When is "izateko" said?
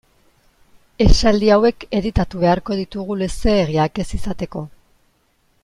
4.21-4.67